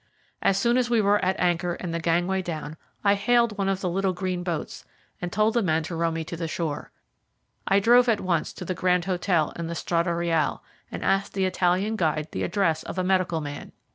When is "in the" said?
9.57-9.75